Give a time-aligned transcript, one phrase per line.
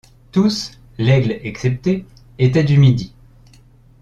[0.31, 2.07] Tous, Laigle excepté,
[2.39, 3.13] étaient du midi.